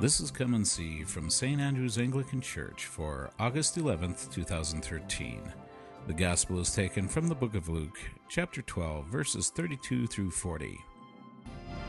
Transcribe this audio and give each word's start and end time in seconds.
This 0.00 0.18
is 0.18 0.30
Come 0.30 0.54
and 0.54 0.66
See 0.66 1.04
from 1.04 1.28
St. 1.28 1.60
Andrew's 1.60 1.98
Anglican 1.98 2.40
Church 2.40 2.86
for 2.86 3.28
August 3.38 3.76
11th, 3.76 4.32
2013. 4.32 5.42
The 6.06 6.14
Gospel 6.14 6.58
is 6.60 6.74
taken 6.74 7.06
from 7.06 7.28
the 7.28 7.34
book 7.34 7.54
of 7.54 7.68
Luke, 7.68 7.98
chapter 8.26 8.62
12, 8.62 9.04
verses 9.04 9.50
32 9.50 10.06
through 10.06 10.30
40. 10.30 10.78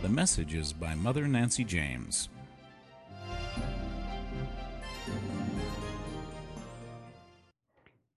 The 0.01 0.09
message 0.09 0.55
is 0.55 0.73
by 0.73 0.93
Mother 0.93 1.25
Nancy 1.25 1.63
James. 1.63 2.27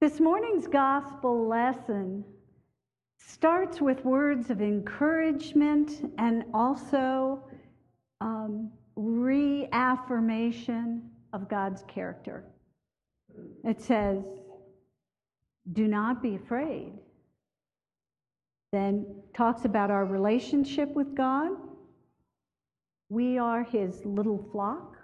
This 0.00 0.18
morning's 0.18 0.66
Gospel 0.66 1.46
lesson 1.46 2.24
starts 3.20 3.80
with 3.80 4.04
words 4.04 4.50
of 4.50 4.60
encouragement 4.60 6.12
and 6.18 6.46
also 6.52 7.44
um, 8.20 8.72
reaffirmation 8.96 11.10
of 11.32 11.48
God's 11.48 11.82
character. 11.88 12.44
It 13.64 13.80
says, 13.80 14.22
Do 15.72 15.88
not 15.88 16.22
be 16.22 16.36
afraid. 16.36 16.92
Then 18.72 19.06
talks 19.36 19.64
about 19.64 19.90
our 19.90 20.04
relationship 20.04 20.94
with 20.94 21.14
God. 21.14 21.50
We 23.08 23.38
are 23.38 23.64
his 23.64 24.04
little 24.04 24.44
flock. 24.52 24.96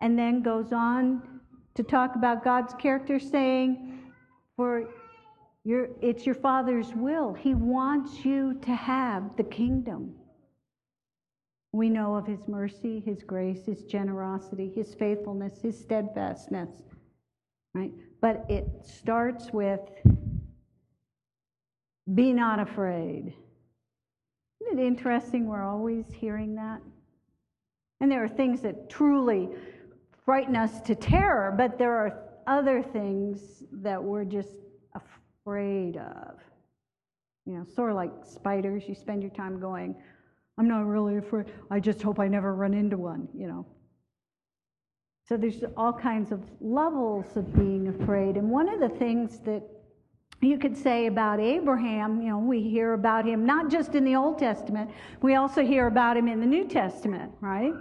And 0.00 0.18
then 0.18 0.42
goes 0.42 0.72
on 0.72 1.40
to 1.74 1.82
talk 1.82 2.16
about 2.16 2.42
God's 2.42 2.72
character, 2.74 3.18
saying, 3.18 4.00
For 4.56 4.88
your, 5.64 5.88
it's 6.00 6.24
your 6.24 6.34
Father's 6.34 6.94
will. 6.94 7.34
He 7.34 7.54
wants 7.54 8.24
you 8.24 8.58
to 8.62 8.74
have 8.74 9.36
the 9.36 9.44
kingdom. 9.44 10.14
We 11.72 11.88
know 11.88 12.16
of 12.16 12.26
His 12.26 12.48
mercy, 12.48 13.00
His 13.00 13.22
grace, 13.22 13.64
His 13.66 13.84
generosity, 13.84 14.72
His 14.74 14.94
faithfulness, 14.94 15.60
His 15.62 15.78
steadfastness, 15.78 16.70
right? 17.74 17.92
But 18.20 18.44
it 18.48 18.66
starts 18.82 19.52
with 19.52 19.80
be 22.14 22.32
not 22.32 22.58
afraid. 22.58 23.34
Isn't 24.60 24.78
it 24.78 24.84
interesting? 24.84 25.46
We're 25.46 25.64
always 25.64 26.06
hearing 26.12 26.56
that. 26.56 26.80
And 28.00 28.10
there 28.10 28.24
are 28.24 28.28
things 28.28 28.62
that 28.62 28.90
truly 28.90 29.48
frighten 30.24 30.56
us 30.56 30.80
to 30.82 30.94
terror, 30.94 31.54
but 31.56 31.78
there 31.78 31.94
are 31.94 32.24
other 32.46 32.82
things 32.82 33.62
that 33.72 34.02
we're 34.02 34.24
just 34.24 34.54
afraid 34.94 35.96
of. 35.96 36.34
You 37.46 37.58
know, 37.58 37.66
sort 37.74 37.90
of 37.90 37.96
like 37.96 38.12
spiders, 38.24 38.84
you 38.88 38.94
spend 38.94 39.22
your 39.22 39.30
time 39.32 39.60
going, 39.60 39.94
I'm 40.60 40.68
not 40.68 40.86
really 40.86 41.16
afraid. 41.16 41.46
I 41.70 41.80
just 41.80 42.02
hope 42.02 42.20
I 42.20 42.28
never 42.28 42.54
run 42.54 42.74
into 42.74 42.98
one, 42.98 43.26
you 43.34 43.46
know. 43.46 43.64
So 45.26 45.38
there's 45.38 45.64
all 45.74 45.94
kinds 45.94 46.32
of 46.32 46.42
levels 46.60 47.34
of 47.34 47.54
being 47.54 47.88
afraid. 47.88 48.36
And 48.36 48.50
one 48.50 48.68
of 48.68 48.78
the 48.78 48.90
things 48.90 49.38
that 49.46 49.62
you 50.42 50.58
could 50.58 50.76
say 50.76 51.06
about 51.06 51.40
Abraham, 51.40 52.20
you 52.20 52.28
know, 52.28 52.38
we 52.38 52.60
hear 52.60 52.92
about 52.92 53.24
him 53.24 53.46
not 53.46 53.70
just 53.70 53.94
in 53.94 54.04
the 54.04 54.16
Old 54.16 54.38
Testament, 54.38 54.90
we 55.22 55.34
also 55.34 55.64
hear 55.64 55.86
about 55.86 56.14
him 56.14 56.28
in 56.28 56.40
the 56.40 56.46
New 56.46 56.68
Testament, 56.68 57.32
right? 57.40 57.72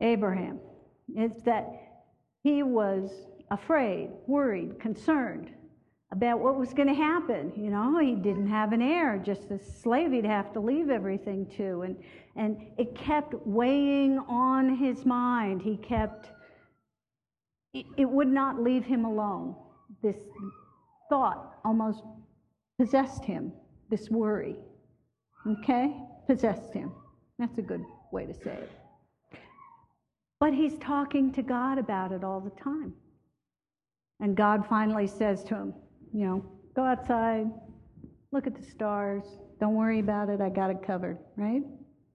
Abraham. 0.00 0.60
It's 1.16 1.42
that 1.42 1.66
he 2.44 2.62
was 2.62 3.10
afraid, 3.50 4.10
worried, 4.28 4.78
concerned 4.78 5.50
about 6.12 6.38
what 6.38 6.56
was 6.56 6.72
going 6.72 6.88
to 6.88 6.94
happen. 6.94 7.52
You 7.56 7.70
know, 7.70 7.98
he 7.98 8.14
didn't 8.14 8.48
have 8.48 8.72
an 8.72 8.80
heir, 8.80 9.18
just 9.18 9.50
a 9.50 9.58
slave 9.58 10.12
he'd 10.12 10.24
have 10.24 10.52
to 10.52 10.60
leave 10.60 10.88
everything 10.88 11.46
to. 11.56 11.82
And, 11.82 11.96
and 12.36 12.66
it 12.78 12.94
kept 12.94 13.34
weighing 13.46 14.18
on 14.28 14.76
his 14.76 15.04
mind. 15.04 15.62
He 15.62 15.76
kept, 15.76 16.30
it, 17.74 17.86
it 17.96 18.08
would 18.08 18.28
not 18.28 18.62
leave 18.62 18.84
him 18.84 19.04
alone. 19.04 19.56
This 20.02 20.16
thought 21.08 21.58
almost 21.64 22.02
possessed 22.78 23.24
him, 23.24 23.52
this 23.90 24.08
worry. 24.08 24.56
Okay? 25.46 25.92
Possessed 26.26 26.72
him. 26.72 26.92
That's 27.38 27.58
a 27.58 27.62
good 27.62 27.84
way 28.12 28.26
to 28.26 28.34
say 28.34 28.52
it. 28.52 28.70
But 30.38 30.54
he's 30.54 30.78
talking 30.78 31.32
to 31.32 31.42
God 31.42 31.78
about 31.78 32.12
it 32.12 32.22
all 32.22 32.40
the 32.40 32.62
time. 32.62 32.92
And 34.20 34.36
God 34.36 34.66
finally 34.68 35.06
says 35.06 35.42
to 35.44 35.54
him, 35.54 35.74
you 36.16 36.24
know, 36.24 36.42
go 36.74 36.82
outside, 36.82 37.44
look 38.32 38.46
at 38.46 38.56
the 38.56 38.62
stars, 38.70 39.22
don't 39.60 39.74
worry 39.74 40.00
about 40.00 40.30
it, 40.30 40.40
I 40.40 40.48
got 40.48 40.70
it 40.70 40.78
covered, 40.82 41.18
right? 41.36 41.60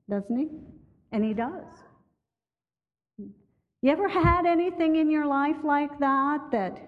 Doesn't 0.09 0.35
he? 0.35 0.47
And 1.11 1.23
he 1.23 1.35
does. 1.35 1.67
You 3.19 3.91
ever 3.91 4.09
had 4.09 4.47
anything 4.47 4.95
in 4.95 5.11
your 5.11 5.27
life 5.27 5.57
like 5.63 5.99
that 5.99 6.39
that 6.51 6.87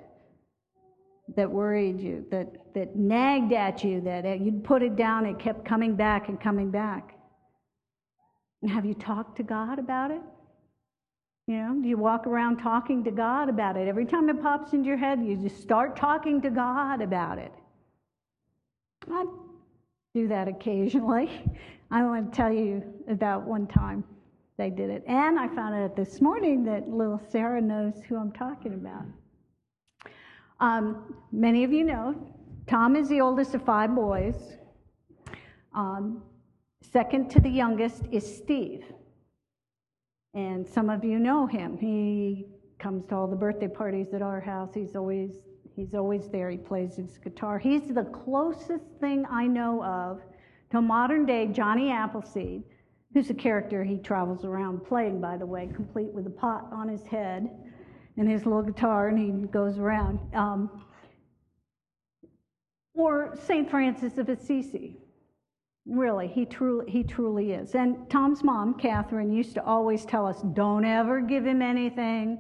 that 1.36 1.50
worried 1.50 2.00
you, 2.02 2.26
that 2.32 2.74
that 2.74 2.96
nagged 2.96 3.54
at 3.54 3.84
you, 3.84 4.02
that 4.02 4.40
you'd 4.40 4.64
put 4.64 4.82
it 4.82 4.96
down, 4.96 5.28
it 5.28 5.38
kept 5.38 5.66
coming 5.66 5.96
back 5.96 6.30
and 6.30 6.42
coming 6.42 6.72
back? 6.72 7.16
And 8.64 8.72
have 8.72 8.86
you 8.86 8.96
talked 8.96 9.38
to 9.38 9.44
God 9.44 9.78
about 9.78 10.10
it? 10.10 10.22
You 11.48 11.58
know, 11.58 11.88
you 11.88 11.98
walk 11.98 12.26
around 12.26 12.58
talking 12.58 13.04
to 13.04 13.12
God 13.12 13.50
about 13.50 13.76
it? 13.76 13.88
Every 13.88 14.06
time 14.06 14.30
it 14.30 14.42
pops 14.42 14.72
into 14.72 14.88
your 14.88 14.98
head, 14.98 15.22
you 15.26 15.36
just 15.36 15.62
start 15.62 15.98
talking 15.98 16.42
to 16.42 16.50
God 16.50 17.02
about 17.02 17.38
it. 17.38 17.52
I 19.12 19.26
do 20.16 20.28
that 20.30 20.48
occasionally. 20.48 21.44
I 21.92 22.04
want 22.04 22.32
to 22.32 22.36
tell 22.36 22.52
you 22.52 22.82
about 23.10 23.44
one 23.44 23.68
time 23.68 24.06
they 24.58 24.70
did 24.70 24.90
it. 24.90 25.04
And 25.06 25.38
I 25.38 25.48
found 25.50 25.76
out 25.76 25.96
this 25.96 26.22
morning 26.22 26.64
that 26.64 26.88
little 26.88 27.22
Sarah 27.30 27.62
knows 27.62 27.96
who 28.08 28.16
I'm 28.16 28.32
talking 28.32 28.74
about. 28.74 29.06
Um, 30.60 31.16
many 31.32 31.66
of 31.66 31.74
you 31.74 31.84
know 31.84 32.16
Tom 32.68 32.96
is 32.96 33.10
the 33.10 33.20
oldest 33.20 33.54
of 33.54 33.66
five 33.66 33.94
boys. 33.94 34.36
Um, 35.76 36.24
second 36.82 37.30
to 37.32 37.42
the 37.42 37.50
youngest 37.50 38.04
is 38.12 38.38
Steve. 38.38 38.86
And 40.34 40.68
some 40.68 40.90
of 40.90 41.04
you 41.04 41.20
know 41.20 41.46
him. 41.46 41.78
He 41.78 42.48
comes 42.80 43.06
to 43.08 43.16
all 43.16 43.28
the 43.28 43.36
birthday 43.36 43.68
parties 43.68 44.14
at 44.14 44.22
our 44.22 44.42
house. 44.42 44.72
He's 44.74 44.96
always 44.96 45.42
he's 45.76 45.94
always 45.94 46.30
there. 46.30 46.50
He 46.50 46.58
plays 46.58 46.96
his 46.96 47.18
guitar. 47.18 47.60
He's 47.60 47.94
the 47.94 48.06
closest 48.06 48.86
thing 49.00 49.26
I 49.30 49.48
know 49.48 49.84
of 49.84 50.22
to 50.72 50.82
modern 50.82 51.26
day 51.26 51.48
Johnny 51.48 51.92
Appleseed, 51.92 52.64
who's 53.14 53.30
a 53.30 53.34
character 53.34 53.84
he 53.84 53.98
travels 53.98 54.44
around 54.44 54.84
playing, 54.84 55.22
by 55.22 55.38
the 55.38 55.46
way, 55.46 55.70
complete 55.74 56.12
with 56.12 56.26
a 56.26 56.32
pot 56.32 56.68
on 56.72 56.88
his 56.88 57.06
head 57.06 57.50
and 58.18 58.30
his 58.30 58.46
little 58.46 58.64
guitar, 58.64 59.08
and 59.08 59.18
he 59.18 59.48
goes 59.48 59.78
around. 59.78 60.20
Um, 60.34 60.84
or 62.96 63.36
St. 63.48 63.70
Francis 63.70 64.18
of 64.18 64.30
Assisi. 64.30 65.03
Really, 65.86 66.28
he 66.28 66.46
truly, 66.46 66.90
he 66.90 67.04
truly 67.04 67.52
is. 67.52 67.76
And 67.76 68.10
Tom's 68.10 68.44
mom, 68.44 68.76
Catherine, 68.76 69.34
used 69.34 69.54
to 69.56 69.64
always 69.64 70.06
tell 70.06 70.26
us 70.26 70.42
don't 70.54 70.86
ever 70.86 71.20
give 71.20 71.46
him 71.46 71.62
anything 71.62 72.40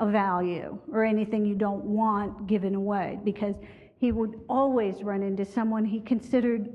of 0.00 0.10
value 0.10 0.78
or 0.92 1.04
anything 1.04 1.46
you 1.46 1.54
don't 1.54 1.84
want 1.84 2.46
given 2.46 2.74
away 2.74 3.20
because 3.24 3.54
he 3.98 4.12
would 4.12 4.40
always 4.48 5.02
run 5.02 5.22
into 5.22 5.44
someone 5.44 5.84
he 5.84 6.00
considered 6.00 6.68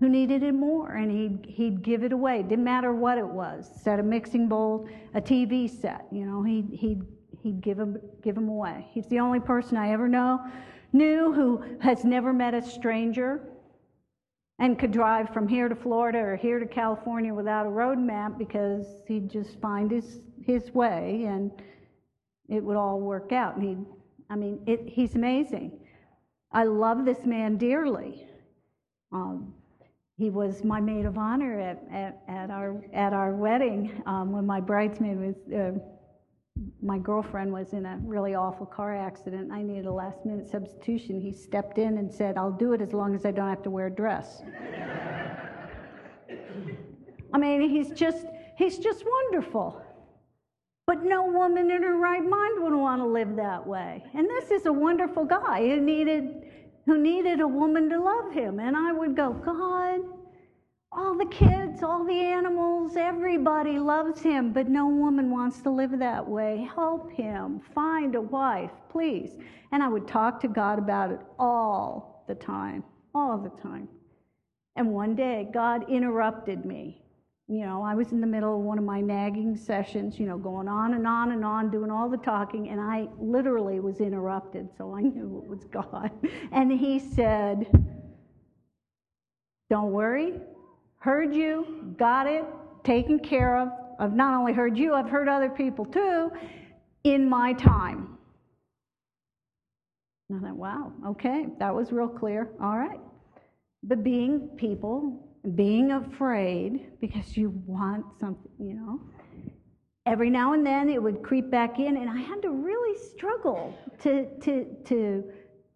who 0.00 0.08
needed 0.08 0.42
it 0.42 0.52
more 0.52 0.94
and 0.94 1.10
he'd, 1.10 1.46
he'd 1.48 1.82
give 1.82 2.02
it 2.02 2.12
away. 2.12 2.42
Didn't 2.42 2.64
matter 2.64 2.92
what 2.92 3.16
it 3.16 3.26
was 3.26 3.70
set 3.82 4.00
a 4.00 4.02
mixing 4.02 4.48
bowl, 4.48 4.88
a 5.14 5.20
TV 5.20 5.70
set, 5.70 6.06
you 6.10 6.26
know, 6.26 6.42
he'd, 6.42 6.68
he'd, 6.72 7.02
he'd 7.42 7.60
give, 7.60 7.78
him, 7.78 7.98
give 8.22 8.36
him 8.36 8.48
away. 8.48 8.86
He's 8.90 9.06
the 9.06 9.20
only 9.20 9.40
person 9.40 9.76
I 9.76 9.92
ever 9.92 10.08
know 10.08 10.40
knew 10.92 11.32
who 11.32 11.62
has 11.80 12.04
never 12.04 12.32
met 12.32 12.54
a 12.54 12.62
stranger 12.62 13.49
and 14.60 14.78
could 14.78 14.92
drive 14.92 15.30
from 15.30 15.48
here 15.48 15.68
to 15.70 15.74
Florida 15.74 16.18
or 16.18 16.36
here 16.36 16.58
to 16.58 16.66
California 16.66 17.32
without 17.32 17.66
a 17.66 17.70
road 17.70 17.98
map 17.98 18.36
because 18.38 18.86
he'd 19.08 19.28
just 19.30 19.58
find 19.58 19.90
his, 19.90 20.20
his 20.44 20.72
way 20.74 21.24
and 21.26 21.50
it 22.48 22.62
would 22.62 22.76
all 22.76 23.00
work 23.00 23.32
out. 23.32 23.56
And 23.56 23.64
he, 23.64 23.76
I 24.28 24.36
mean, 24.36 24.60
it, 24.66 24.82
he's 24.86 25.14
amazing. 25.14 25.80
I 26.52 26.64
love 26.64 27.06
this 27.06 27.24
man 27.24 27.56
dearly. 27.56 28.26
Um, 29.12 29.54
he 30.18 30.28
was 30.28 30.62
my 30.62 30.78
maid 30.78 31.06
of 31.06 31.16
honor 31.16 31.58
at, 31.58 31.82
at, 31.90 32.22
at 32.28 32.50
our, 32.50 32.84
at 32.92 33.14
our 33.14 33.32
wedding 33.32 34.02
um, 34.04 34.30
when 34.30 34.46
my 34.46 34.60
bridesmaid 34.60 35.18
was. 35.18 35.36
Uh, 35.52 35.78
my 36.82 36.98
girlfriend 36.98 37.52
was 37.52 37.72
in 37.72 37.84
a 37.84 37.98
really 38.02 38.34
awful 38.34 38.66
car 38.66 38.96
accident. 38.96 39.52
I 39.52 39.62
needed 39.62 39.86
a 39.86 39.92
last 39.92 40.24
minute 40.24 40.48
substitution. 40.48 41.20
He 41.20 41.32
stepped 41.32 41.78
in 41.78 41.98
and 41.98 42.12
said, 42.12 42.38
I'll 42.38 42.52
do 42.52 42.72
it 42.72 42.80
as 42.80 42.92
long 42.92 43.14
as 43.14 43.26
I 43.26 43.30
don't 43.30 43.48
have 43.48 43.62
to 43.64 43.70
wear 43.70 43.88
a 43.88 43.90
dress. 43.90 44.42
I 47.32 47.38
mean, 47.38 47.68
he's 47.68 47.90
just, 47.90 48.26
he's 48.56 48.78
just 48.78 49.04
wonderful. 49.06 49.82
But 50.86 51.04
no 51.04 51.26
woman 51.26 51.70
in 51.70 51.82
her 51.82 51.98
right 51.98 52.24
mind 52.24 52.62
would 52.62 52.74
want 52.74 53.00
to 53.00 53.06
live 53.06 53.36
that 53.36 53.64
way. 53.66 54.02
And 54.14 54.28
this 54.28 54.50
is 54.50 54.66
a 54.66 54.72
wonderful 54.72 55.24
guy 55.24 55.68
who 55.68 55.80
needed, 55.80 56.42
who 56.86 56.98
needed 56.98 57.40
a 57.40 57.46
woman 57.46 57.88
to 57.90 58.00
love 58.02 58.32
him. 58.32 58.58
And 58.58 58.76
I 58.76 58.90
would 58.92 59.14
go, 59.14 59.32
God, 59.32 60.00
all 60.92 61.16
the 61.16 61.26
kids, 61.26 61.82
all 61.82 62.04
the 62.04 62.20
animals, 62.20 62.96
everybody 62.96 63.78
loves 63.78 64.20
him, 64.20 64.52
but 64.52 64.68
no 64.68 64.88
woman 64.88 65.30
wants 65.30 65.60
to 65.60 65.70
live 65.70 65.96
that 65.98 66.26
way. 66.26 66.68
Help 66.74 67.12
him. 67.12 67.60
Find 67.74 68.16
a 68.16 68.20
wife, 68.20 68.72
please. 68.90 69.36
And 69.70 69.82
I 69.82 69.88
would 69.88 70.08
talk 70.08 70.40
to 70.40 70.48
God 70.48 70.78
about 70.78 71.12
it 71.12 71.20
all 71.38 72.24
the 72.26 72.34
time, 72.34 72.82
all 73.14 73.38
the 73.38 73.62
time. 73.62 73.88
And 74.74 74.90
one 74.90 75.14
day, 75.14 75.48
God 75.52 75.88
interrupted 75.88 76.64
me. 76.64 77.02
You 77.46 77.66
know, 77.66 77.82
I 77.82 77.94
was 77.94 78.12
in 78.12 78.20
the 78.20 78.26
middle 78.26 78.56
of 78.56 78.62
one 78.62 78.78
of 78.78 78.84
my 78.84 79.00
nagging 79.00 79.56
sessions, 79.56 80.18
you 80.18 80.26
know, 80.26 80.38
going 80.38 80.68
on 80.68 80.94
and 80.94 81.06
on 81.06 81.32
and 81.32 81.44
on, 81.44 81.70
doing 81.70 81.90
all 81.90 82.08
the 82.08 82.16
talking, 82.16 82.68
and 82.68 82.80
I 82.80 83.08
literally 83.18 83.80
was 83.80 84.00
interrupted, 84.00 84.68
so 84.78 84.94
I 84.94 85.00
knew 85.00 85.42
it 85.44 85.48
was 85.48 85.64
God. 85.64 86.10
And 86.52 86.70
He 86.70 87.00
said, 87.00 87.66
Don't 89.68 89.90
worry, 89.90 90.34
heard 91.00 91.34
you, 91.34 91.94
got 91.98 92.26
it, 92.26 92.44
taken 92.84 93.18
care 93.18 93.56
of. 93.58 93.68
I've 93.98 94.14
not 94.14 94.34
only 94.34 94.52
heard 94.52 94.78
you, 94.78 94.94
I've 94.94 95.10
heard 95.10 95.28
other 95.28 95.50
people 95.50 95.84
too 95.84 96.30
in 97.04 97.28
my 97.28 97.52
time. 97.54 98.18
And 100.28 100.38
I 100.38 100.48
thought, 100.48 100.56
wow, 100.56 100.92
okay, 101.08 101.46
that 101.58 101.74
was 101.74 101.90
real 101.90 102.08
clear. 102.08 102.50
All 102.62 102.78
right. 102.78 103.00
But 103.82 104.04
being 104.04 104.48
people, 104.56 105.26
being 105.54 105.92
afraid 105.92 107.00
because 107.00 107.36
you 107.36 107.50
want 107.66 108.04
something, 108.20 108.52
you 108.58 108.74
know, 108.74 109.00
every 110.06 110.30
now 110.30 110.52
and 110.52 110.64
then 110.66 110.88
it 110.88 111.02
would 111.02 111.22
creep 111.22 111.50
back 111.50 111.78
in, 111.78 111.96
and 111.96 112.10
I 112.10 112.18
had 112.18 112.42
to 112.42 112.50
really 112.50 112.98
struggle 112.98 113.74
to, 114.02 114.26
to, 114.40 114.66
to 114.84 115.24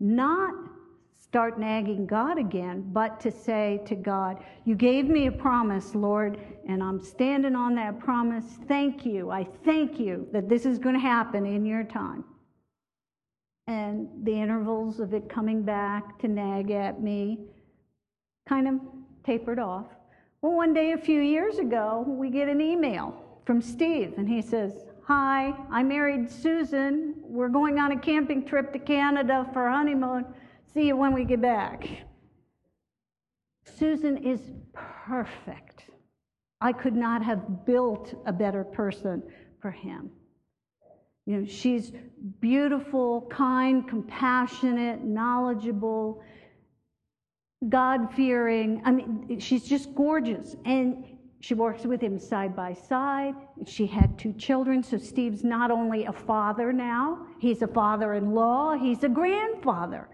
not 0.00 0.54
start 1.34 1.58
nagging 1.58 2.06
God 2.06 2.38
again, 2.38 2.88
but 2.92 3.18
to 3.18 3.28
say 3.28 3.80
to 3.86 3.96
God, 3.96 4.38
You 4.64 4.76
gave 4.76 5.06
me 5.08 5.26
a 5.26 5.32
promise, 5.32 5.92
Lord, 5.96 6.38
and 6.68 6.80
I'm 6.80 7.00
standing 7.00 7.56
on 7.56 7.74
that 7.74 7.98
promise. 7.98 8.44
Thank 8.68 9.04
you. 9.04 9.32
I 9.32 9.42
thank 9.64 9.98
you 9.98 10.28
that 10.32 10.48
this 10.48 10.64
is 10.64 10.78
going 10.78 10.94
to 10.94 11.00
happen 11.00 11.44
in 11.44 11.66
your 11.66 11.82
time. 11.82 12.22
And 13.66 14.06
the 14.22 14.30
intervals 14.30 15.00
of 15.00 15.12
it 15.12 15.28
coming 15.28 15.62
back 15.62 16.20
to 16.20 16.28
nag 16.28 16.70
at 16.70 17.02
me 17.02 17.40
kind 18.48 18.68
of 18.68 18.74
tapered 19.24 19.58
off. 19.58 19.86
Well, 20.40 20.52
one 20.52 20.72
day 20.72 20.92
a 20.92 20.98
few 20.98 21.20
years 21.20 21.58
ago, 21.58 22.04
we 22.06 22.30
get 22.30 22.48
an 22.48 22.60
email 22.60 23.12
from 23.44 23.60
Steve, 23.60 24.14
and 24.18 24.28
he 24.28 24.40
says, 24.40 24.84
Hi, 25.08 25.52
I 25.68 25.82
married 25.82 26.30
Susan. 26.30 27.16
We're 27.24 27.48
going 27.48 27.80
on 27.80 27.90
a 27.90 27.98
camping 27.98 28.44
trip 28.44 28.72
to 28.72 28.78
Canada 28.78 29.50
for 29.52 29.68
honeymoon. 29.68 30.26
See 30.74 30.88
you 30.88 30.96
when 30.96 31.12
we 31.12 31.24
get 31.24 31.40
back. 31.40 31.88
Susan 33.78 34.16
is 34.16 34.40
perfect. 34.72 35.84
I 36.60 36.72
could 36.72 36.96
not 36.96 37.22
have 37.22 37.64
built 37.64 38.12
a 38.26 38.32
better 38.32 38.64
person 38.64 39.22
for 39.62 39.70
him. 39.70 40.10
You 41.26 41.40
know, 41.40 41.46
she's 41.46 41.92
beautiful, 42.40 43.22
kind, 43.30 43.88
compassionate, 43.88 45.04
knowledgeable, 45.04 46.22
God 47.68 48.12
fearing. 48.12 48.82
I 48.84 48.90
mean, 48.90 49.38
she's 49.38 49.64
just 49.64 49.94
gorgeous. 49.94 50.56
And 50.64 51.04
she 51.38 51.54
works 51.54 51.84
with 51.84 52.00
him 52.00 52.18
side 52.18 52.56
by 52.56 52.74
side. 52.74 53.34
She 53.66 53.86
had 53.86 54.18
two 54.18 54.32
children, 54.32 54.82
so 54.82 54.98
Steve's 54.98 55.44
not 55.44 55.70
only 55.70 56.04
a 56.04 56.12
father 56.12 56.72
now, 56.72 57.26
he's 57.38 57.62
a 57.62 57.68
father 57.68 58.14
in 58.14 58.32
law, 58.32 58.74
he's 58.74 59.04
a 59.04 59.08
grandfather. 59.08 60.08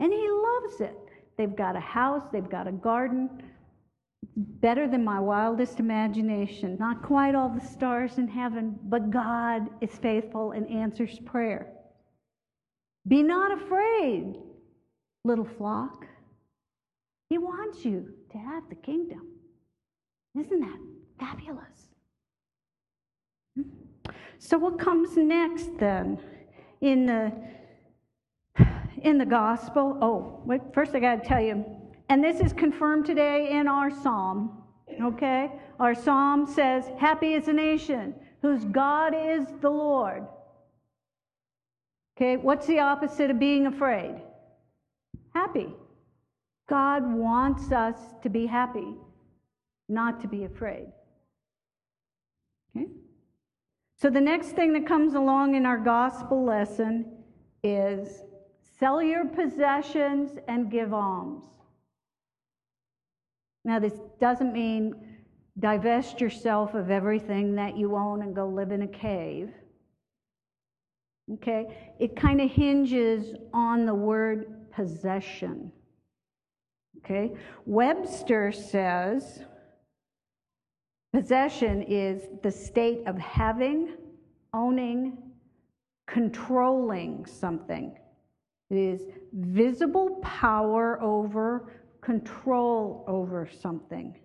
And 0.00 0.12
he 0.12 0.28
loves 0.28 0.80
it. 0.80 0.96
They've 1.36 1.54
got 1.54 1.76
a 1.76 1.80
house, 1.80 2.24
they've 2.32 2.48
got 2.48 2.66
a 2.66 2.72
garden. 2.72 3.30
Better 4.36 4.88
than 4.88 5.04
my 5.04 5.20
wildest 5.20 5.78
imagination. 5.78 6.76
Not 6.80 7.02
quite 7.02 7.34
all 7.34 7.48
the 7.48 7.64
stars 7.64 8.18
in 8.18 8.26
heaven, 8.26 8.78
but 8.84 9.10
God 9.10 9.68
is 9.80 9.90
faithful 9.98 10.52
and 10.52 10.68
answers 10.70 11.18
prayer. 11.20 11.72
Be 13.08 13.22
not 13.22 13.52
afraid, 13.52 14.36
little 15.24 15.44
flock. 15.44 16.06
He 17.28 17.38
wants 17.38 17.84
you 17.84 18.12
to 18.32 18.38
have 18.38 18.68
the 18.68 18.74
kingdom. 18.74 19.26
Isn't 20.38 20.60
that 20.60 20.78
fabulous? 21.18 21.88
Hmm. 23.56 23.68
So, 24.38 24.58
what 24.58 24.78
comes 24.78 25.16
next 25.16 25.70
then 25.78 26.18
in 26.80 27.06
the 27.06 27.32
in 29.02 29.18
the 29.18 29.26
gospel. 29.26 29.98
Oh, 30.00 30.40
wait, 30.44 30.60
first 30.74 30.94
I 30.94 31.00
got 31.00 31.22
to 31.22 31.28
tell 31.28 31.40
you, 31.40 31.64
and 32.08 32.22
this 32.22 32.40
is 32.40 32.52
confirmed 32.52 33.06
today 33.06 33.50
in 33.52 33.68
our 33.68 33.90
psalm. 33.90 34.62
Okay? 35.00 35.50
Our 35.78 35.94
psalm 35.94 36.46
says, 36.46 36.84
Happy 36.98 37.34
is 37.34 37.46
the 37.46 37.52
nation 37.52 38.14
whose 38.42 38.64
God 38.64 39.14
is 39.14 39.46
the 39.60 39.70
Lord. 39.70 40.26
Okay, 42.16 42.36
what's 42.36 42.66
the 42.66 42.80
opposite 42.80 43.30
of 43.30 43.38
being 43.38 43.66
afraid? 43.66 44.20
Happy. 45.34 45.68
God 46.68 47.10
wants 47.12 47.72
us 47.72 47.96
to 48.22 48.28
be 48.28 48.46
happy, 48.46 48.94
not 49.88 50.20
to 50.20 50.28
be 50.28 50.44
afraid. 50.44 50.86
Okay? 52.76 52.86
So 53.96 54.10
the 54.10 54.20
next 54.20 54.48
thing 54.48 54.72
that 54.74 54.86
comes 54.86 55.14
along 55.14 55.54
in 55.54 55.64
our 55.64 55.78
gospel 55.78 56.44
lesson 56.44 57.06
is 57.62 58.22
Sell 58.80 59.02
your 59.02 59.26
possessions 59.26 60.38
and 60.48 60.70
give 60.70 60.94
alms. 60.94 61.44
Now, 63.62 63.78
this 63.78 63.92
doesn't 64.18 64.54
mean 64.54 64.94
divest 65.58 66.18
yourself 66.18 66.72
of 66.74 66.90
everything 66.90 67.54
that 67.56 67.76
you 67.76 67.94
own 67.94 68.22
and 68.22 68.34
go 68.34 68.48
live 68.48 68.72
in 68.72 68.80
a 68.82 68.88
cave. 68.88 69.50
Okay? 71.34 71.94
It 71.98 72.16
kind 72.16 72.40
of 72.40 72.50
hinges 72.50 73.34
on 73.52 73.84
the 73.84 73.94
word 73.94 74.70
possession. 74.70 75.70
Okay? 76.98 77.32
Webster 77.66 78.50
says 78.50 79.44
possession 81.12 81.82
is 81.82 82.22
the 82.42 82.50
state 82.50 83.06
of 83.06 83.18
having, 83.18 83.90
owning, 84.54 85.18
controlling 86.06 87.26
something. 87.26 87.94
It 88.70 88.76
is 88.76 89.02
visible 89.32 90.20
power 90.22 91.00
over, 91.02 91.72
control 92.00 93.04
over 93.08 93.48
something. 93.60 94.16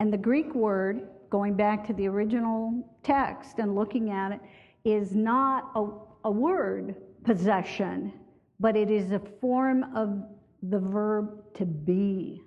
And 0.00 0.12
the 0.12 0.18
Greek 0.18 0.54
word, 0.54 1.08
going 1.30 1.54
back 1.54 1.86
to 1.86 1.92
the 1.94 2.06
original 2.06 2.96
text 3.02 3.58
and 3.58 3.74
looking 3.74 4.10
at 4.10 4.32
it, 4.32 4.40
is 4.84 5.14
not 5.14 5.70
a, 5.74 6.28
a 6.28 6.30
word, 6.30 6.96
possession, 7.24 8.12
but 8.60 8.76
it 8.76 8.90
is 8.90 9.12
a 9.12 9.20
form 9.40 9.84
of 9.96 10.22
the 10.62 10.78
verb 10.78 11.54
to 11.54 11.64
be, 11.64 12.42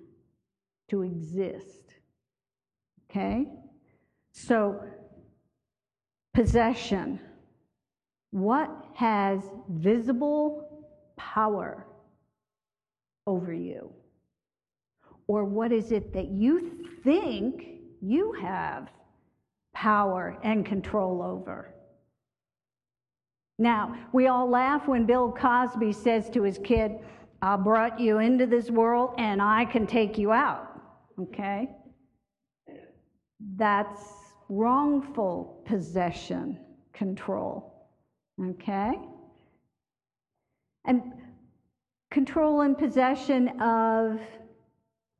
to 0.88 1.02
exist. 1.02 1.94
Okay? 3.10 3.46
So, 4.32 4.80
possession 6.34 7.18
what 8.30 8.70
has 8.94 9.40
visible 9.68 10.86
power 11.16 11.86
over 13.26 13.52
you? 13.52 13.90
Or 15.26 15.44
what 15.44 15.72
is 15.72 15.92
it 15.92 16.12
that 16.14 16.28
you 16.28 16.84
think 17.04 17.68
you 18.00 18.32
have 18.32 18.88
power 19.74 20.38
and 20.42 20.64
control 20.64 21.22
over? 21.22 21.74
Now, 23.58 23.96
we 24.12 24.28
all 24.28 24.48
laugh 24.48 24.86
when 24.86 25.04
Bill 25.04 25.32
Cosby 25.32 25.92
says 25.92 26.30
to 26.30 26.42
his 26.42 26.58
kid, 26.58 26.92
I 27.42 27.56
brought 27.56 27.98
you 27.98 28.18
into 28.18 28.46
this 28.46 28.70
world 28.70 29.14
and 29.18 29.42
I 29.42 29.64
can 29.64 29.86
take 29.86 30.16
you 30.16 30.32
out. 30.32 30.80
Okay? 31.20 31.68
That's 33.56 34.00
wrongful 34.48 35.62
possession 35.66 36.58
control. 36.92 37.77
Okay? 38.40 38.92
And 40.84 41.12
control 42.10 42.62
and 42.62 42.76
possession 42.76 43.60
of 43.60 44.20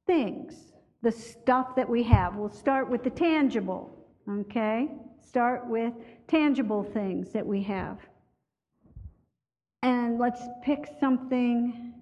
things, 0.07 0.73
the 1.03 1.13
stuff 1.13 1.77
that 1.77 1.89
we 1.89 2.03
have. 2.05 2.37
We'll 2.37 2.49
start 2.49 2.89
with 2.89 3.05
the 3.05 3.11
tangible, 3.11 4.07
okay? 4.29 4.89
Start 5.21 5.69
with 5.69 5.93
tangible 6.27 6.83
things 6.83 7.33
that 7.33 7.47
we 7.47 7.63
have. 7.65 7.99
And 9.83 10.19
let's 10.19 10.43
pick 10.65 10.89
something 10.99 11.95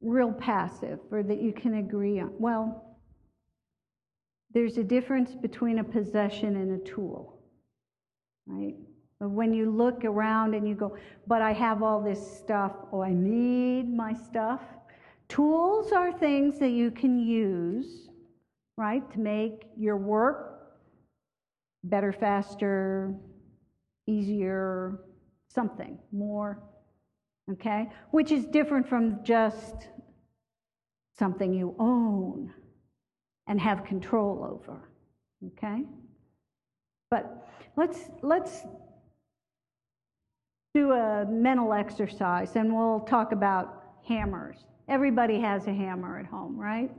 real 0.00 0.32
passive 0.32 0.98
or 1.10 1.22
that 1.22 1.40
you 1.40 1.52
can 1.52 1.74
agree 1.74 2.18
on. 2.18 2.32
Well, 2.38 2.96
there's 4.52 4.76
a 4.78 4.84
difference 4.84 5.34
between 5.34 5.78
a 5.78 5.84
possession 5.84 6.56
and 6.56 6.80
a 6.80 6.84
tool, 6.84 7.38
right? 8.46 8.74
When 9.28 9.54
you 9.54 9.70
look 9.70 10.04
around 10.04 10.54
and 10.54 10.68
you 10.68 10.74
go, 10.74 10.96
but 11.28 11.42
I 11.42 11.52
have 11.52 11.82
all 11.82 12.02
this 12.02 12.38
stuff, 12.38 12.72
oh, 12.92 13.02
I 13.02 13.12
need 13.12 13.94
my 13.94 14.14
stuff. 14.14 14.60
Tools 15.28 15.92
are 15.92 16.12
things 16.12 16.58
that 16.58 16.70
you 16.70 16.90
can 16.90 17.18
use, 17.18 18.08
right, 18.76 19.08
to 19.12 19.20
make 19.20 19.68
your 19.76 19.96
work 19.96 20.72
better, 21.84 22.12
faster, 22.12 23.14
easier, 24.08 24.98
something 25.48 25.98
more, 26.10 26.62
okay? 27.52 27.90
Which 28.10 28.32
is 28.32 28.44
different 28.46 28.88
from 28.88 29.22
just 29.22 29.88
something 31.16 31.54
you 31.54 31.76
own 31.78 32.52
and 33.46 33.60
have 33.60 33.84
control 33.84 34.44
over, 34.44 34.88
okay? 35.46 35.84
But 37.10 37.46
let's 37.76 38.10
let's 38.22 38.64
do 40.74 40.92
a 40.92 41.26
mental 41.26 41.74
exercise 41.74 42.56
and 42.56 42.74
we'll 42.74 43.00
talk 43.00 43.32
about 43.32 43.82
hammers. 44.08 44.64
Everybody 44.88 45.38
has 45.38 45.66
a 45.66 45.72
hammer 45.72 46.18
at 46.18 46.26
home, 46.26 46.58
right? 46.58 46.90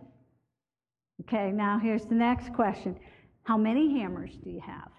Okay, 1.21 1.51
now 1.51 1.79
here's 1.79 2.05
the 2.05 2.15
next 2.15 2.53
question. 2.53 2.95
How 3.43 3.57
many 3.57 3.99
hammers 3.99 4.37
do 4.43 4.51
you 4.51 4.61
have? 4.61 4.89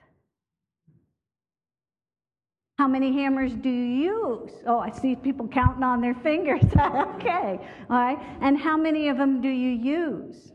How 2.78 2.88
many 2.88 3.12
hammers 3.12 3.52
do 3.52 3.70
you 3.70 4.10
use? 4.12 4.50
Oh, 4.66 4.80
I 4.80 4.90
see 4.90 5.14
people 5.14 5.46
counting 5.46 5.84
on 5.84 6.00
their 6.00 6.14
fingers. 6.14 6.64
okay, 6.76 7.60
all 7.88 7.96
right. 7.96 8.18
And 8.40 8.58
how 8.58 8.76
many 8.76 9.08
of 9.08 9.16
them 9.16 9.40
do 9.40 9.48
you 9.48 9.70
use? 9.70 10.52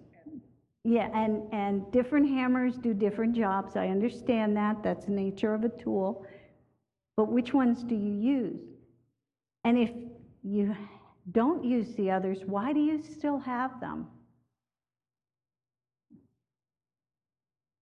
Yeah, 0.84 1.10
and, 1.14 1.44
and 1.54 1.90
different 1.94 2.28
hammers 2.28 2.76
do 2.76 2.94
different 2.94 3.36
jobs. 3.36 3.78
I 3.78 3.88
understand 3.88 4.58
that. 4.58 4.84
That's 4.84 5.06
the 5.06 5.12
nature 5.12 5.54
of 5.54 5.64
a 5.64 5.70
tool. 5.70 6.26
But 7.20 7.34
which 7.34 7.54
ones 7.54 7.84
do 7.84 7.96
you 7.96 8.14
use? 8.14 8.62
And 9.66 9.78
if 9.78 9.92
you 10.42 10.74
don't 11.34 11.66
use 11.66 11.94
the 11.96 12.10
others, 12.10 12.44
why 12.46 12.72
do 12.72 12.80
you 12.80 13.02
still 13.02 13.40
have 13.40 13.82
them? 13.82 14.08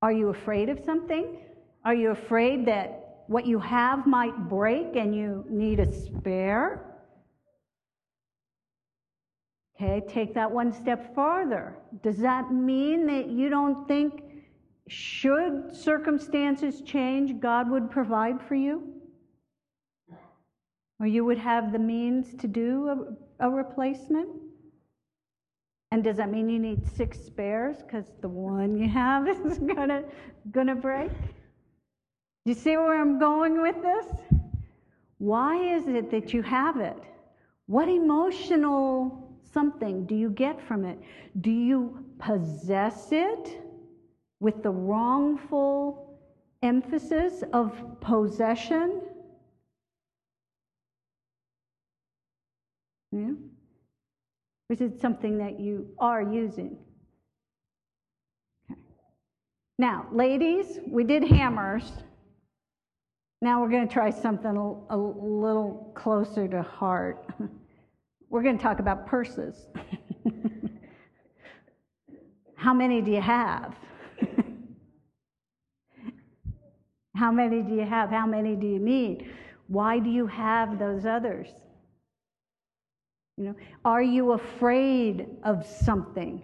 Are 0.01 0.11
you 0.11 0.29
afraid 0.29 0.69
of 0.69 0.83
something? 0.83 1.37
Are 1.85 1.93
you 1.93 2.09
afraid 2.09 2.65
that 2.65 3.25
what 3.27 3.45
you 3.45 3.59
have 3.59 4.07
might 4.07 4.49
break 4.49 4.95
and 4.95 5.13
you 5.13 5.45
need 5.47 5.81
a 5.81 5.93
spare? 5.93 6.97
Okay, 9.75 10.03
take 10.09 10.33
that 10.33 10.49
one 10.49 10.73
step 10.73 11.13
farther. 11.13 11.75
Does 12.01 12.17
that 12.17 12.51
mean 12.51 13.05
that 13.05 13.29
you 13.29 13.49
don't 13.49 13.87
think, 13.87 14.23
should 14.87 15.75
circumstances 15.75 16.81
change, 16.81 17.39
God 17.39 17.69
would 17.69 17.91
provide 17.91 18.41
for 18.41 18.55
you? 18.55 18.96
Or 20.99 21.05
you 21.05 21.25
would 21.25 21.37
have 21.37 21.71
the 21.71 21.79
means 21.79 22.33
to 22.35 22.47
do 22.47 23.15
a, 23.39 23.47
a 23.47 23.49
replacement? 23.49 24.29
And 25.91 26.03
does 26.03 26.17
that 26.17 26.31
mean 26.31 26.49
you 26.49 26.59
need 26.59 26.85
six 26.95 27.19
spares 27.19 27.77
because 27.81 28.05
the 28.21 28.27
one 28.27 28.77
you 28.77 28.89
have 28.89 29.27
is 29.45 29.59
gonna 29.59 30.03
gonna 30.51 30.75
break? 30.75 31.11
Do 31.11 32.51
you 32.51 32.55
see 32.55 32.77
where 32.77 32.99
I'm 32.99 33.19
going 33.19 33.61
with 33.61 33.81
this? 33.81 34.05
Why 35.17 35.57
is 35.75 35.87
it 35.87 36.11
that 36.11 36.33
you 36.33 36.41
have 36.43 36.77
it? 36.77 36.97
What 37.67 37.89
emotional 37.89 39.37
something 39.43 40.05
do 40.05 40.15
you 40.15 40.29
get 40.29 40.61
from 40.61 40.85
it? 40.85 40.99
Do 41.41 41.51
you 41.51 42.05
possess 42.19 43.09
it 43.11 43.61
with 44.39 44.63
the 44.63 44.69
wrongful 44.69 46.19
emphasis 46.63 47.43
of 47.53 47.99
possession? 47.99 49.01
Or 54.69 54.73
is 54.73 54.81
something 55.01 55.37
that 55.37 55.59
you 55.59 55.87
are 55.99 56.21
using? 56.21 56.77
Okay. 58.69 58.79
Now, 59.79 60.07
ladies, 60.11 60.79
we 60.87 61.03
did 61.03 61.23
hammers. 61.23 61.91
Now 63.41 63.61
we're 63.61 63.69
going 63.69 63.87
to 63.87 63.93
try 63.93 64.09
something 64.09 64.55
a 64.55 64.97
little 64.97 65.91
closer 65.95 66.47
to 66.47 66.63
heart. 66.63 67.25
We're 68.29 68.43
going 68.43 68.57
to 68.57 68.63
talk 68.63 68.79
about 68.79 69.07
purses. 69.07 69.67
How 72.55 72.73
many 72.73 73.01
do 73.01 73.11
you 73.11 73.21
have? 73.21 73.75
How 77.15 77.31
many 77.31 77.61
do 77.61 77.75
you 77.75 77.85
have? 77.85 78.09
How 78.09 78.25
many 78.25 78.55
do 78.55 78.67
you 78.67 78.79
need? 78.79 79.29
Why 79.67 79.99
do 79.99 80.09
you 80.09 80.27
have 80.27 80.79
those 80.79 81.05
others? 81.05 81.47
You 83.37 83.43
know, 83.43 83.55
are 83.85 84.01
you 84.01 84.31
afraid 84.31 85.27
of 85.43 85.63
something? 85.63 86.41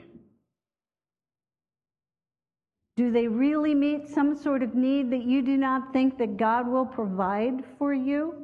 Do 2.95 3.11
they 3.11 3.27
really 3.27 3.73
meet 3.73 4.07
some 4.07 4.37
sort 4.37 4.61
of 4.61 4.75
need 4.75 5.09
that 5.09 5.23
you 5.23 5.41
do 5.41 5.57
not 5.57 5.91
think 5.91 6.19
that 6.19 6.37
God 6.37 6.67
will 6.67 6.85
provide 6.85 7.63
for 7.79 7.91
you? 7.91 8.35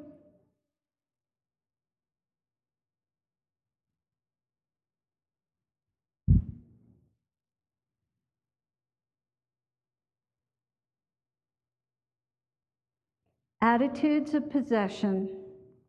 Attitudes 13.62 14.34
of 14.34 14.50
possession 14.50 15.30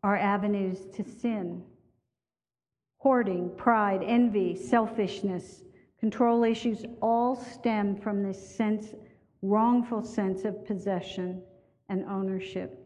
are 0.03 0.17
avenues 0.17 0.85
to 0.93 1.03
sin 1.05 1.63
hoarding, 3.01 3.51
pride, 3.57 4.03
envy, 4.05 4.55
selfishness, 4.55 5.63
control 5.99 6.45
issues 6.45 6.85
all 7.01 7.35
stem 7.35 7.97
from 7.97 8.23
this 8.23 8.57
sense, 8.57 8.95
wrongful 9.43 10.03
sense 10.03 10.45
of 10.45 10.67
possession 10.67 11.43
and 11.89 12.05
ownership. 12.05 12.79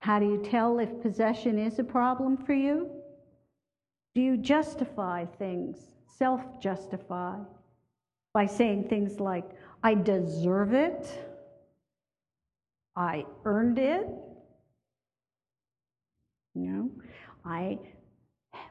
How 0.00 0.18
do 0.18 0.26
you 0.26 0.42
tell 0.42 0.78
if 0.78 1.00
possession 1.00 1.58
is 1.58 1.78
a 1.78 1.84
problem 1.84 2.36
for 2.36 2.52
you? 2.52 2.90
Do 4.14 4.20
you 4.20 4.36
justify 4.36 5.24
things, 5.24 5.78
self 6.18 6.60
justify, 6.60 7.38
by 8.34 8.44
saying 8.44 8.88
things 8.88 9.20
like, 9.20 9.48
I 9.82 9.94
deserve 9.94 10.74
it, 10.74 11.06
I 12.94 13.24
earned 13.46 13.78
it? 13.78 14.06
You 16.54 16.62
know, 16.70 16.90
I 17.44 17.78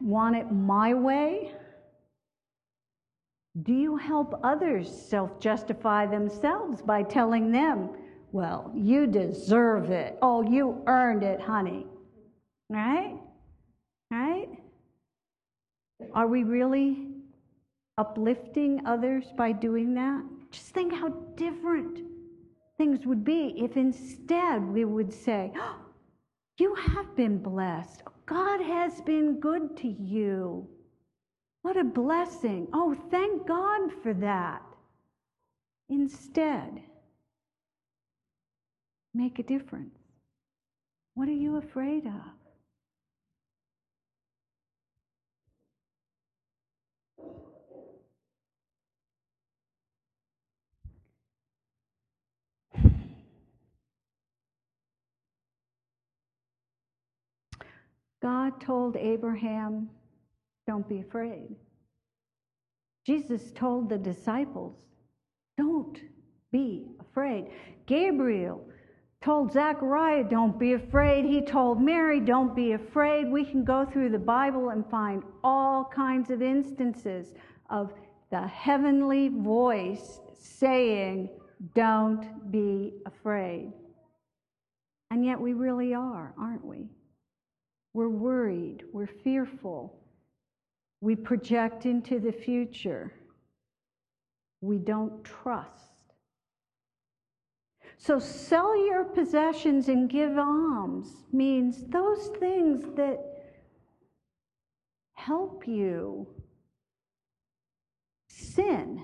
want 0.02 0.36
it 0.36 0.52
my 0.52 0.94
way? 0.94 1.54
Do 3.62 3.74
you 3.74 3.98
help 3.98 4.40
others 4.44 4.90
self 4.92 5.40
justify 5.40 6.08
themselves 6.08 6.82
by 6.82 7.04
telling 7.04 7.52
them, 7.52 7.90
well, 8.32 8.72
you 8.76 9.06
deserve 9.06 9.92
it. 9.92 10.18
Oh, 10.22 10.42
you 10.42 10.82
earned 10.88 11.22
it, 11.22 11.40
honey. 11.40 11.86
Right? 12.70 13.20
Right? 14.10 14.50
Are 16.16 16.28
we 16.28 16.44
really 16.44 17.10
uplifting 18.00 18.86
others 18.88 19.26
by 19.38 19.52
doing 19.52 19.94
that? 19.94 20.24
Just 20.50 20.70
think 20.70 20.94
how 20.94 21.10
different 21.36 22.02
things 22.78 23.06
would 23.06 23.24
be 23.24 23.54
if 23.58 23.78
instead 23.78 24.64
we 24.66 24.84
would 24.84 25.14
say, 25.14 25.52
oh, 25.56 25.76
You 26.58 26.76
have 26.76 27.16
been 27.16 27.40
blessed. 27.40 28.04
God 28.26 28.62
has 28.62 29.02
been 29.02 29.40
good 29.40 29.76
to 29.78 29.88
you. 29.88 30.68
What 31.64 31.78
a 31.78 31.84
blessing. 31.84 32.68
Oh, 32.74 32.96
thank 33.10 33.48
God 33.48 33.92
for 34.02 34.14
that. 34.16 34.62
Instead, 35.90 36.82
make 39.14 39.40
a 39.40 39.44
difference. 39.44 39.98
What 41.16 41.28
are 41.28 41.32
you 41.32 41.58
afraid 41.58 42.06
of? 42.06 42.43
God 58.24 58.62
told 58.62 58.96
Abraham, 58.96 59.90
Don't 60.66 60.88
be 60.88 61.02
afraid. 61.02 61.50
Jesus 63.06 63.52
told 63.52 63.90
the 63.90 63.98
disciples, 63.98 64.78
Don't 65.58 66.00
be 66.50 66.86
afraid. 67.02 67.48
Gabriel 67.86 68.66
told 69.22 69.52
Zechariah, 69.52 70.24
Don't 70.24 70.58
be 70.58 70.72
afraid. 70.72 71.26
He 71.26 71.42
told 71.42 71.82
Mary, 71.82 72.22
Don't 72.22 72.56
be 72.56 72.72
afraid. 72.72 73.30
We 73.30 73.44
can 73.44 73.66
go 73.66 73.86
through 73.86 74.12
the 74.12 74.20
Bible 74.20 74.70
and 74.70 74.90
find 74.90 75.22
all 75.44 75.84
kinds 75.94 76.30
of 76.30 76.42
instances 76.42 77.34
of 77.70 77.92
the 78.32 78.48
heavenly 78.48 79.28
voice 79.28 80.22
saying, 80.40 81.28
Don't 81.76 82.50
be 82.54 82.94
afraid. 83.06 83.74
And 85.12 85.26
yet 85.26 85.42
we 85.42 85.52
really 85.52 85.94
are, 85.94 86.34
aren't 86.40 86.64
we? 86.64 86.88
We're 87.94 88.10
worried, 88.10 88.84
we're 88.92 89.08
fearful, 89.08 90.00
We 91.02 91.16
project 91.16 91.86
into 91.86 92.20
the 92.20 92.32
future. 92.32 93.12
We 94.62 94.78
don't 94.78 95.24
trust. 95.24 95.92
So, 97.98 98.20
sell 98.20 98.76
your 98.88 99.04
possessions 99.04 99.90
and 99.90 100.10
give 100.10 100.38
alms 100.38 101.26
means 101.32 101.84
those 101.88 102.28
things 102.40 102.84
that 102.96 103.20
help 105.14 105.68
you 105.68 106.28
sin, 108.28 109.04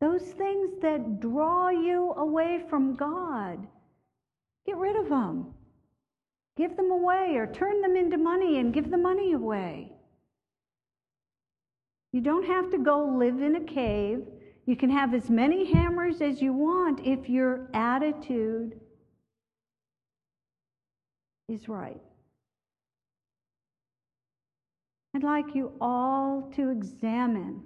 those 0.00 0.22
things 0.22 0.70
that 0.80 1.20
draw 1.20 1.68
you 1.68 2.12
away 2.16 2.64
from 2.68 2.94
God. 2.94 3.66
Get 4.66 4.76
rid 4.76 4.96
of 4.96 5.08
them. 5.08 5.54
Give 6.62 6.76
them 6.76 6.92
away 6.92 7.34
or 7.34 7.48
turn 7.48 7.80
them 7.80 7.96
into 7.96 8.16
money 8.16 8.58
and 8.60 8.72
give 8.72 8.88
the 8.88 8.96
money 8.96 9.32
away. 9.32 9.90
You 12.12 12.20
don't 12.20 12.46
have 12.46 12.70
to 12.70 12.78
go 12.78 13.04
live 13.04 13.42
in 13.42 13.56
a 13.56 13.64
cave. 13.64 14.20
You 14.66 14.76
can 14.76 14.88
have 14.88 15.12
as 15.12 15.28
many 15.28 15.72
hammers 15.72 16.20
as 16.20 16.40
you 16.40 16.52
want 16.52 17.00
if 17.04 17.28
your 17.28 17.68
attitude 17.74 18.78
is 21.48 21.68
right. 21.68 22.00
I'd 25.16 25.24
like 25.24 25.56
you 25.56 25.72
all 25.80 26.48
to 26.54 26.70
examine 26.70 27.60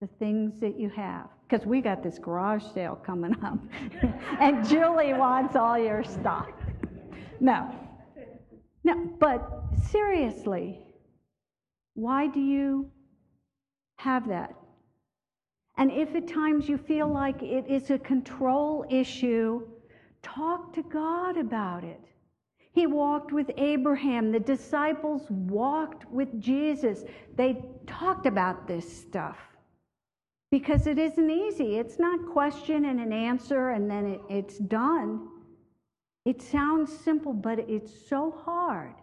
the 0.00 0.06
things 0.20 0.52
that 0.60 0.78
you 0.78 0.88
have. 0.90 1.26
Because 1.48 1.66
we 1.66 1.80
got 1.80 2.04
this 2.04 2.20
garage 2.20 2.62
sale 2.72 2.94
coming 3.04 3.34
up, 3.42 3.58
and 4.40 4.64
Julie 4.68 5.14
wants 5.14 5.56
all 5.56 5.76
your 5.76 6.04
stuff. 6.04 6.46
No. 7.42 7.74
No, 8.84 9.10
but 9.18 9.64
seriously, 9.90 10.78
why 11.94 12.28
do 12.28 12.38
you 12.38 12.88
have 13.96 14.28
that? 14.28 14.54
And 15.76 15.90
if 15.90 16.14
at 16.14 16.28
times 16.28 16.68
you 16.68 16.78
feel 16.78 17.08
like 17.08 17.42
it 17.42 17.66
is 17.68 17.90
a 17.90 17.98
control 17.98 18.86
issue, 18.88 19.66
talk 20.22 20.72
to 20.74 20.84
God 20.84 21.36
about 21.36 21.82
it. 21.82 22.00
He 22.74 22.86
walked 22.86 23.32
with 23.32 23.50
Abraham. 23.56 24.30
The 24.30 24.38
disciples 24.38 25.26
walked 25.28 26.08
with 26.12 26.40
Jesus. 26.40 27.02
They 27.34 27.64
talked 27.88 28.26
about 28.26 28.68
this 28.68 28.86
stuff 29.00 29.38
because 30.52 30.86
it 30.86 30.96
isn't 30.96 31.30
easy. 31.30 31.76
It's 31.78 31.98
not 31.98 32.24
question 32.32 32.84
and 32.84 33.00
an 33.00 33.12
answer 33.12 33.70
and 33.70 33.90
then 33.90 34.06
it, 34.06 34.20
it's 34.28 34.58
done. 34.58 35.28
It 36.24 36.40
sounds 36.40 36.96
simple, 36.96 37.32
but 37.32 37.58
it's 37.58 37.92
so 38.08 38.30
hard. 38.30 38.94